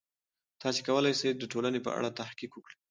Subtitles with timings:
[0.61, 2.75] تاسې کولای سئ د ټولنې په اړه تحقیق وکړئ.